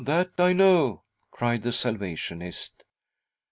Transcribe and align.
that 0.03 0.31
I 0.39 0.51
know," 0.51 1.03
cried 1.29 1.61
the 1.61 1.71
Salvationist. 1.71 2.83